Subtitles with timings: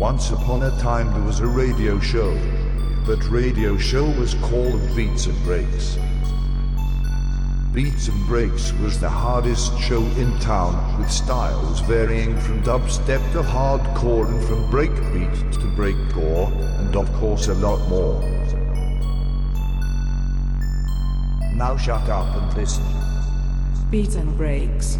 [0.00, 2.32] Once upon a time there was a radio show.
[3.04, 5.98] That radio show was called Beats and Breaks.
[7.74, 13.42] Beats and Breaks was the hardest show in town with styles varying from dubstep to
[13.42, 18.22] hardcore and from breakbeat to breakcore and of course a lot more.
[21.54, 22.84] Now shut up and listen.
[23.90, 24.96] Beats and breaks.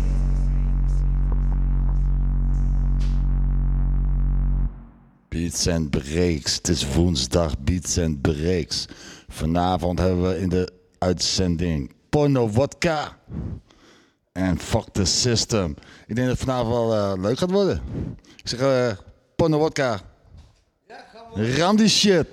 [5.31, 6.55] Beats and Breaks.
[6.55, 8.87] Het is woensdag Beats and Breaks.
[9.29, 13.17] Vanavond hebben we in de uitzending Porno Vodka.
[14.33, 15.71] En Fuck the System.
[16.07, 17.83] Ik denk dat het vanavond wel eh, leuk gaat worden.
[18.37, 18.91] Ik zeg eh
[19.37, 20.01] Porno Vodka.
[21.35, 22.27] Ram die shit.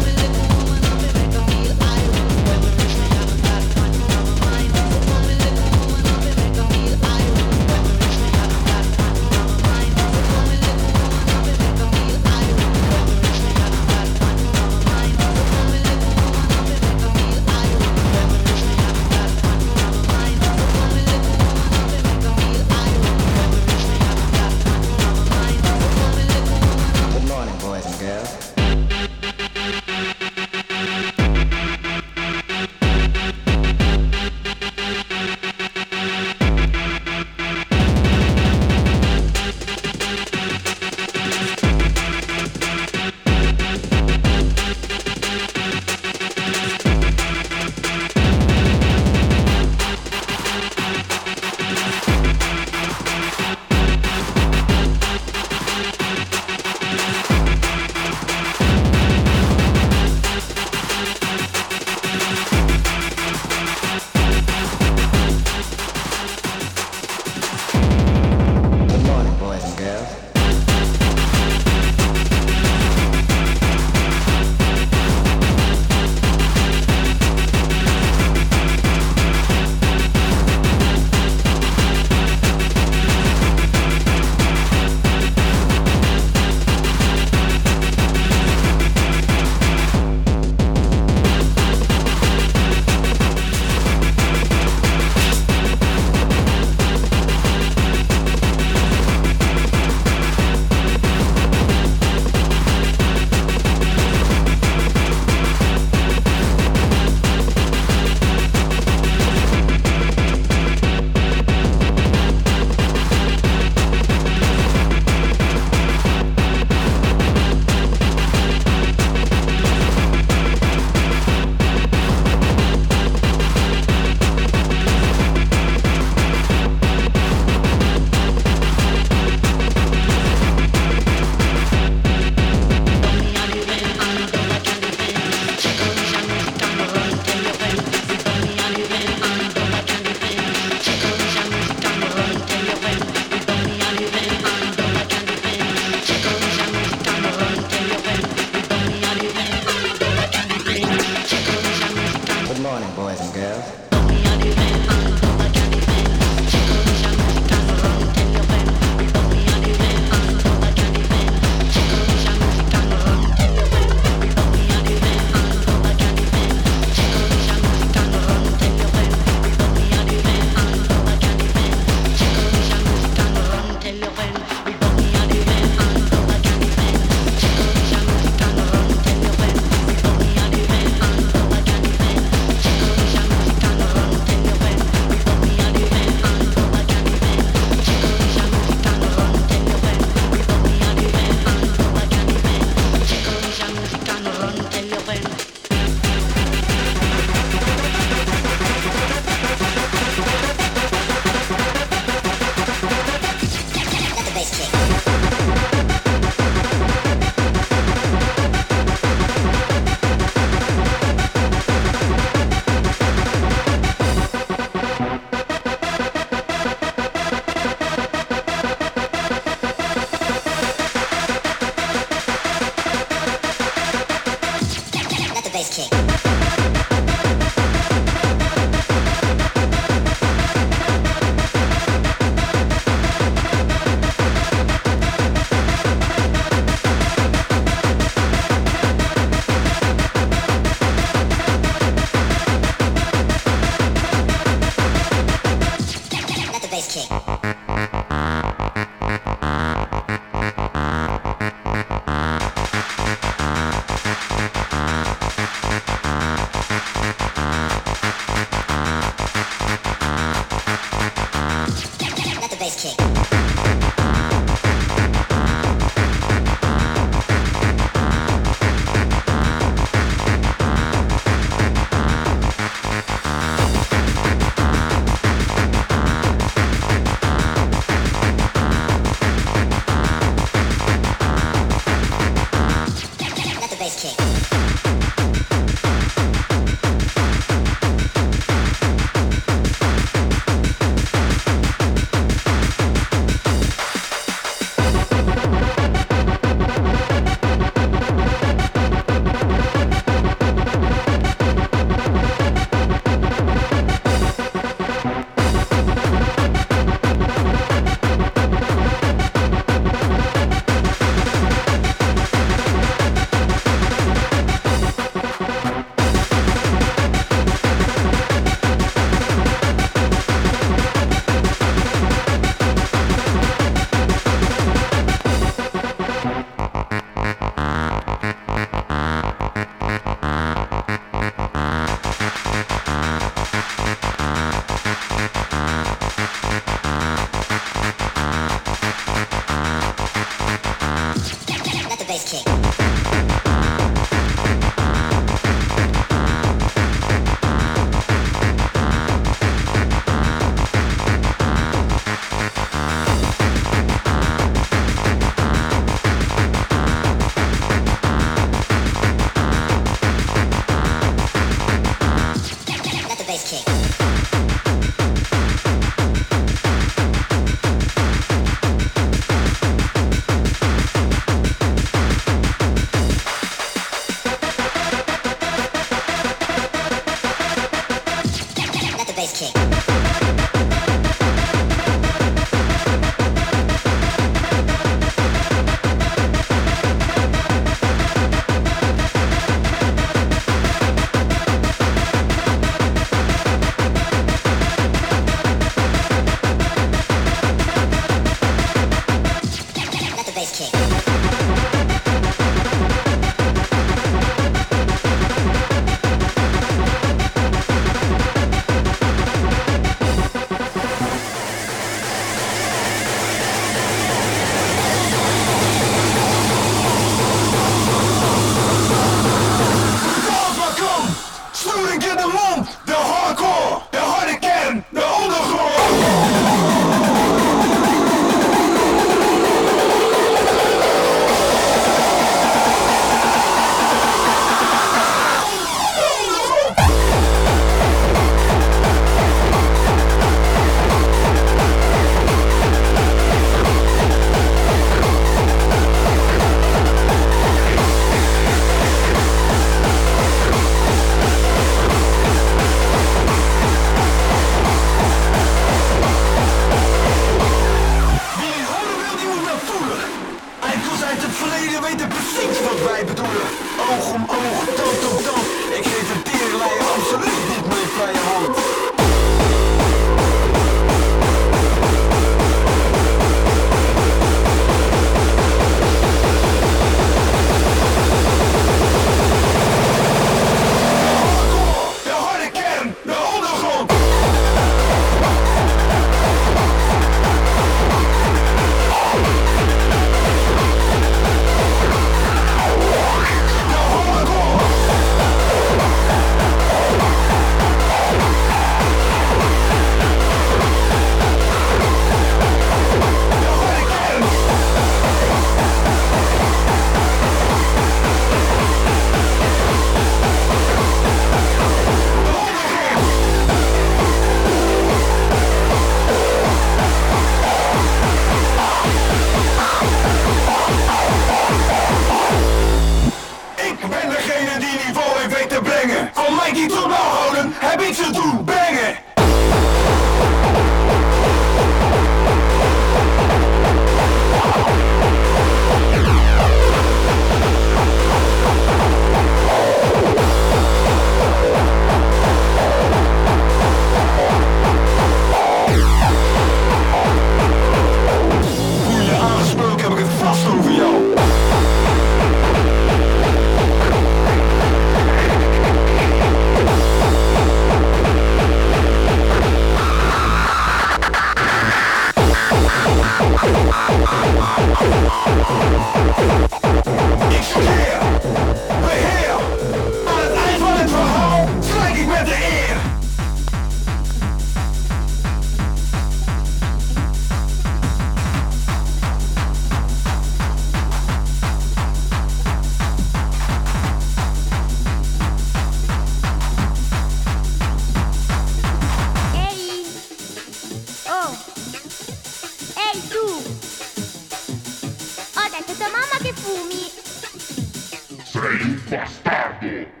[598.51, 600.00] Feio bastardo!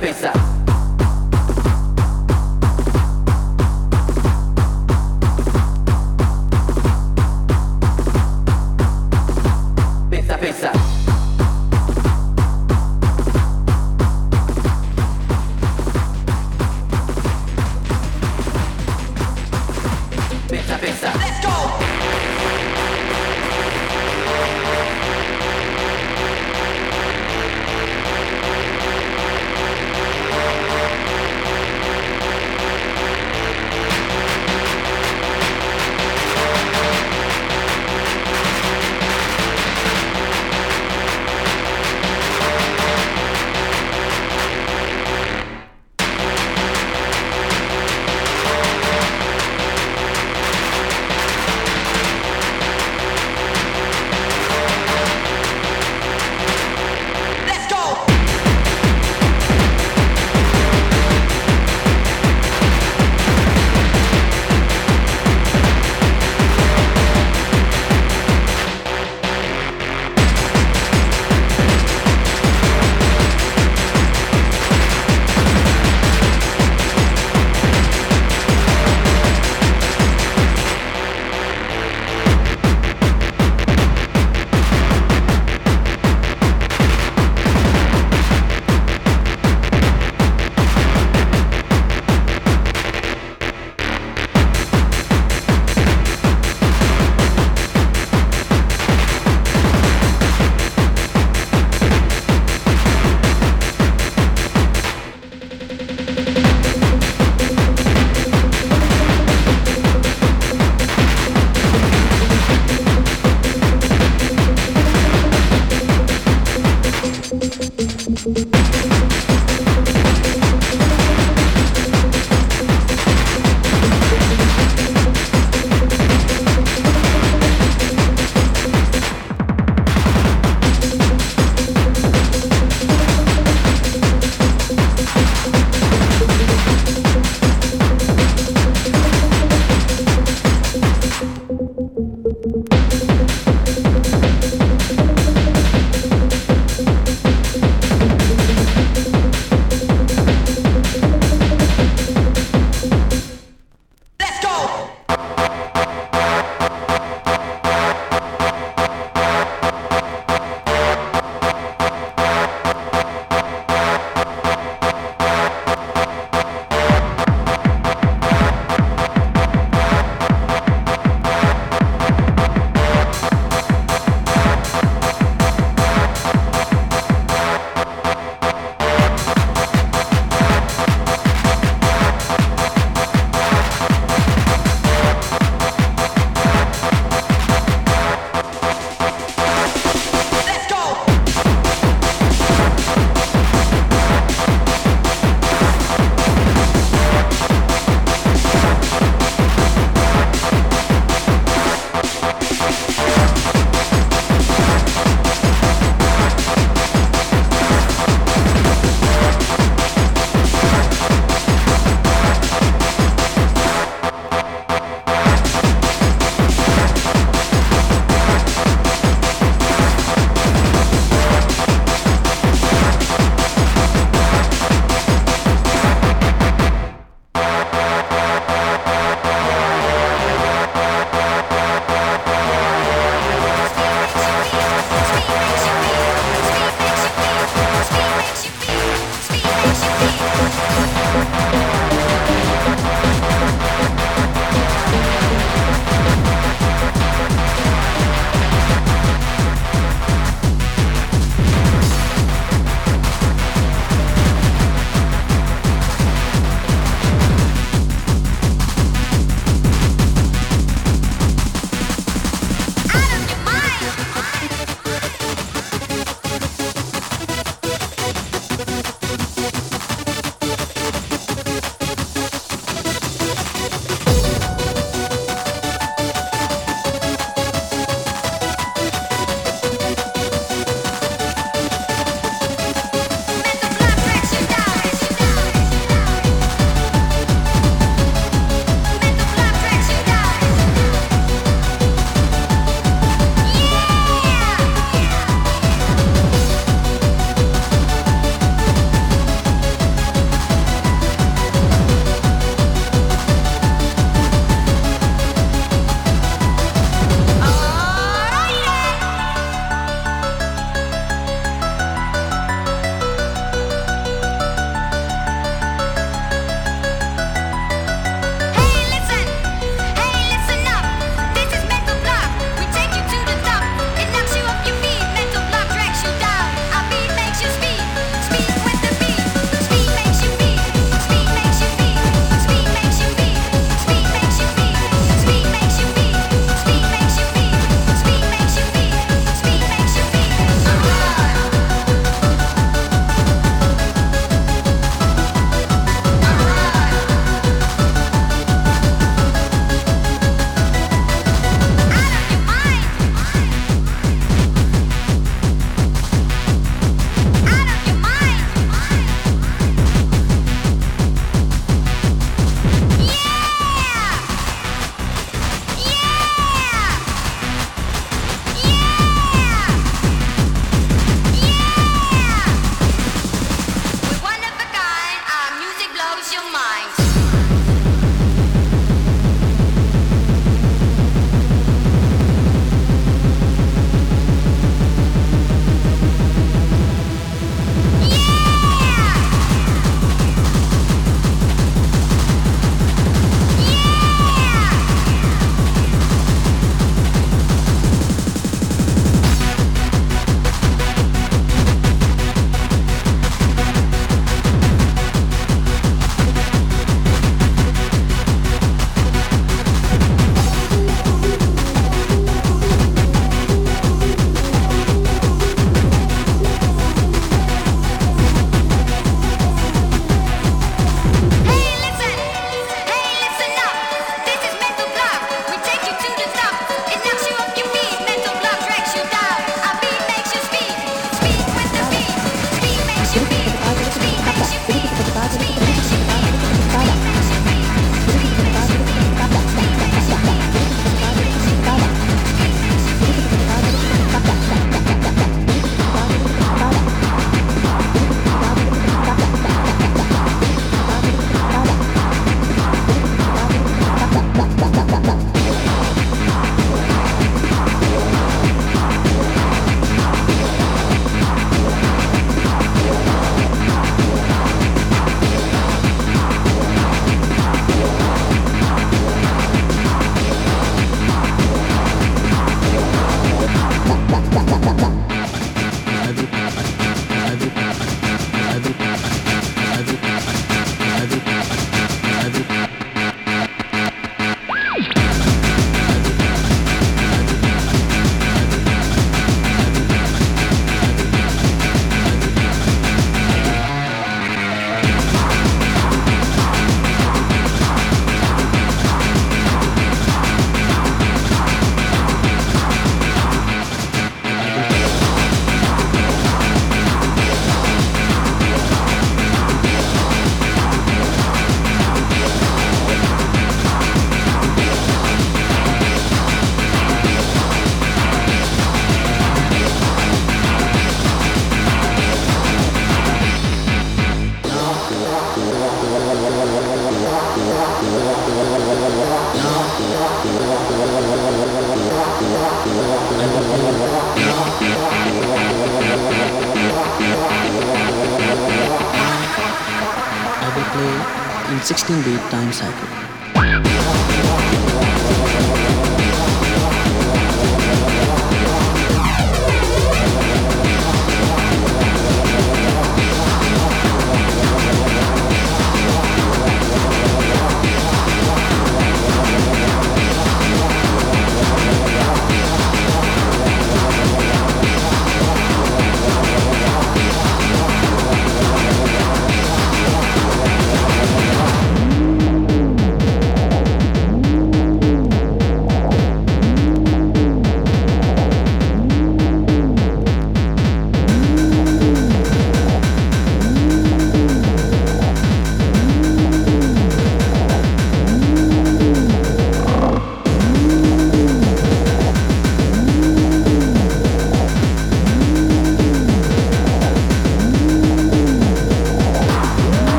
[0.00, 0.49] cabeza.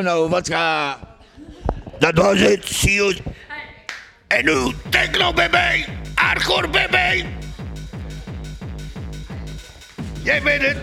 [0.00, 0.98] Porno, vodka.
[1.98, 3.16] Dat was het, see you.
[4.26, 5.84] En nu, techno baby,
[6.14, 7.24] hardcore baby.
[10.22, 10.79] Jij weet het.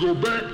[0.00, 0.49] Go back.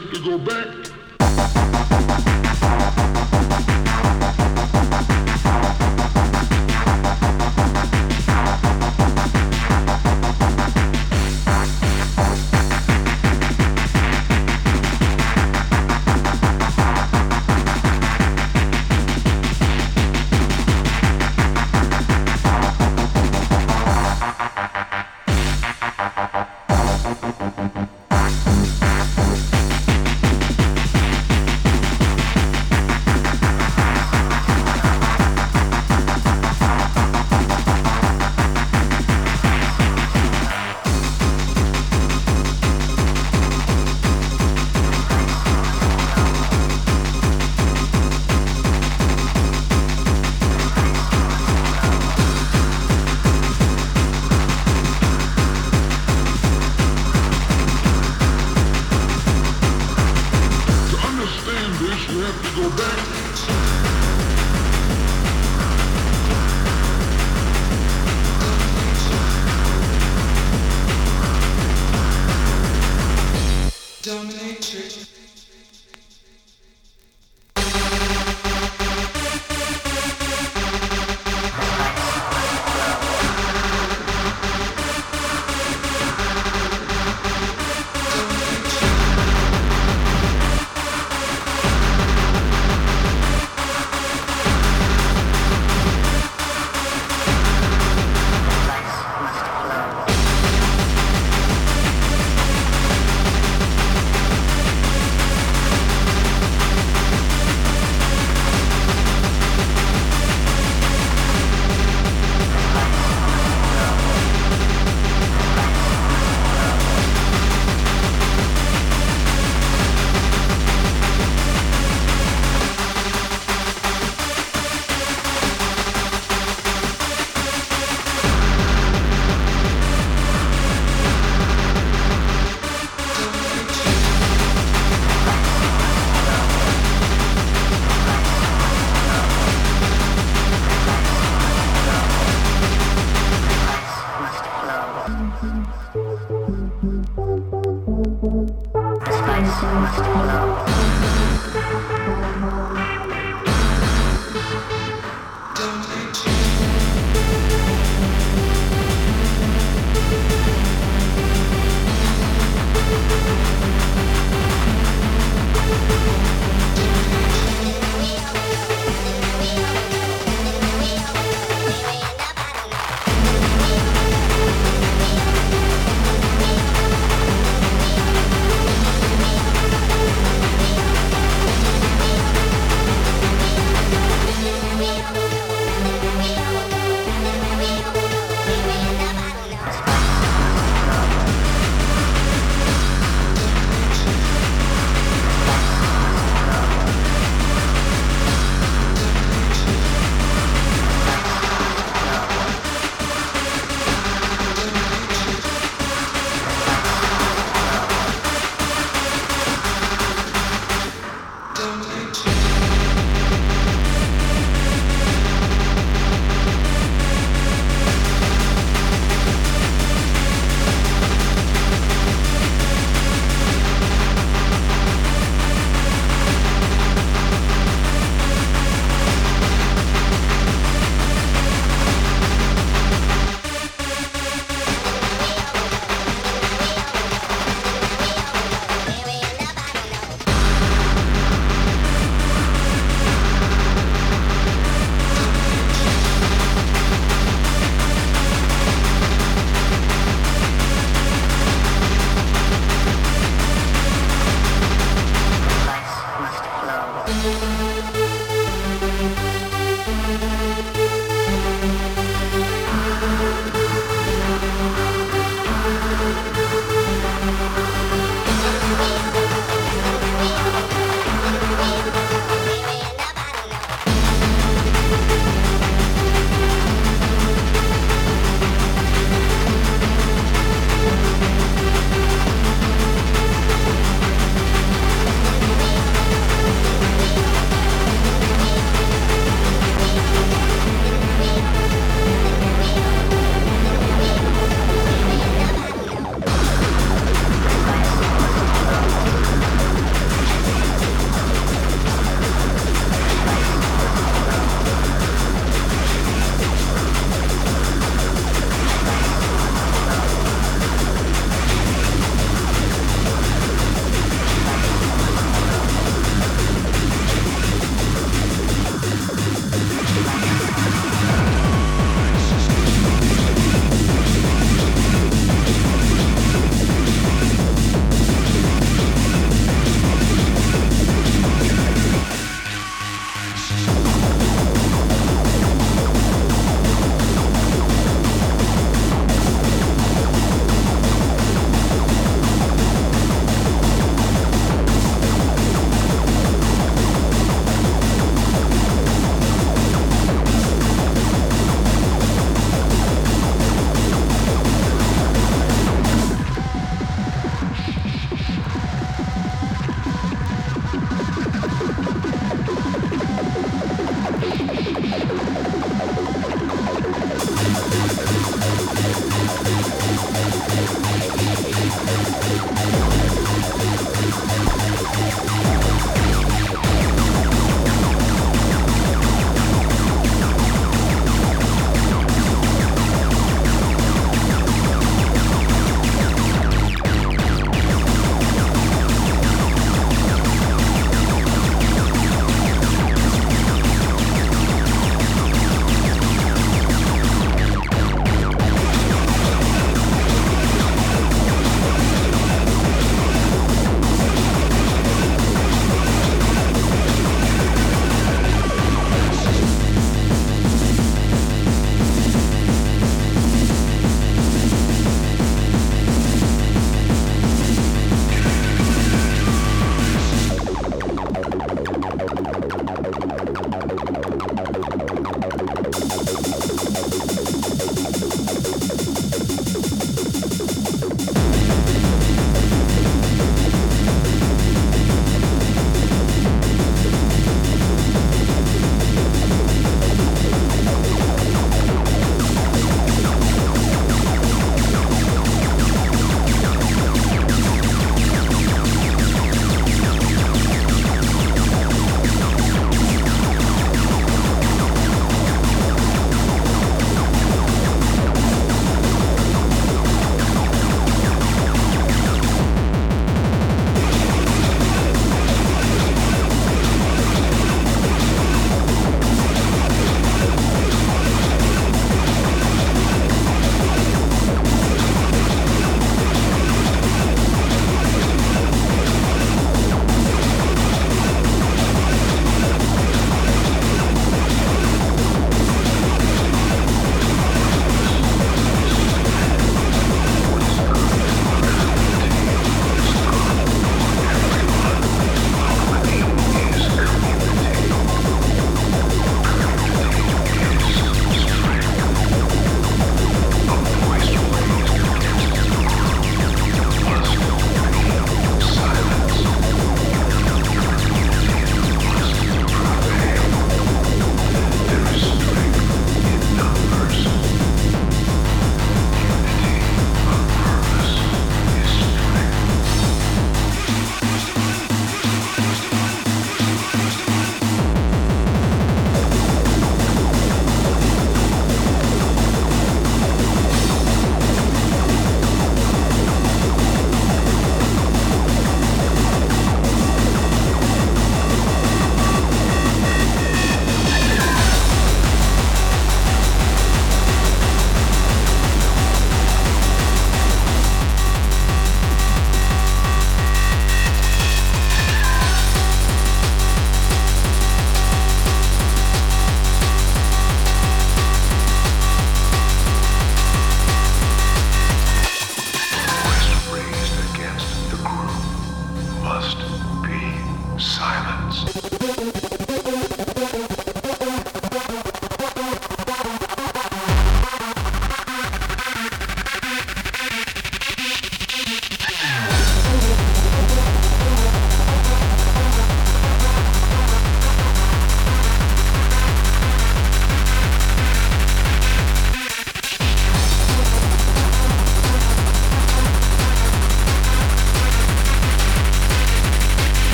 [0.00, 0.79] Have to go back.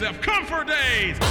[0.00, 1.25] Yourself comfort days.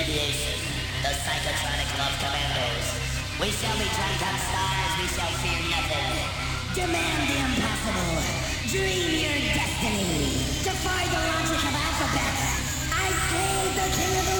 [0.00, 0.56] Deviation,
[1.04, 2.86] the psychotronic love commandos.
[3.36, 6.08] We shall be drunk on stars, we shall fear nothing.
[6.72, 8.16] Demand the impossible.
[8.72, 10.40] Dream your destiny.
[10.64, 12.44] Defy the logic of alphabets.
[12.88, 14.39] I slayed the king of the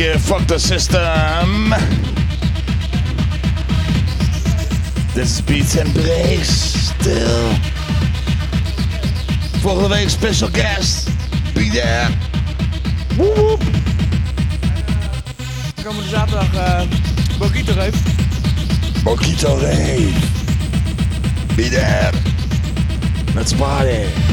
[0.00, 1.74] keer Fuck the System.
[5.14, 7.52] This Beats and Breaks, still
[9.60, 11.10] Volgende week special guest,
[11.54, 12.08] be there.
[13.18, 13.62] Woep woep.
[15.84, 16.82] Komende zaterdag uh,
[17.38, 17.96] Bokito Reef.
[19.04, 20.16] Bokito Reef.
[21.56, 22.12] Be there.
[23.34, 24.29] Let's party.